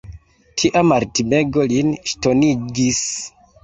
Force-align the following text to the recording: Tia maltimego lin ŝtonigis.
Tia 0.61 0.83
maltimego 0.93 1.69
lin 1.77 1.95
ŝtonigis. 2.15 3.09